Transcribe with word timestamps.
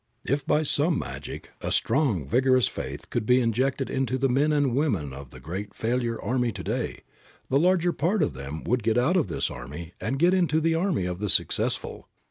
If, 0.25 0.43
by 0.47 0.63
some 0.63 0.97
magic, 0.97 1.51
a 1.61 1.71
strong, 1.71 2.27
vigorous 2.27 2.67
faith 2.67 3.11
could 3.11 3.23
be 3.23 3.39
injected 3.39 3.87
into 3.87 4.17
the 4.17 4.29
men 4.29 4.51
and 4.51 4.73
women 4.73 5.13
of 5.13 5.29
the 5.29 5.39
great 5.39 5.75
failure 5.75 6.19
army 6.19 6.51
to 6.53 6.63
day, 6.63 7.01
the 7.49 7.59
larger 7.59 7.93
part 7.93 8.23
of 8.23 8.33
them 8.33 8.63
would 8.63 8.81
get 8.81 8.97
out 8.97 9.15
of 9.15 9.27
this 9.27 9.51
army 9.51 9.93
and 10.01 10.17
get 10.17 10.33
into 10.33 10.59
the 10.59 10.73
army 10.73 11.05
of 11.05 11.19
the 11.19 11.29
successful. 11.29 12.07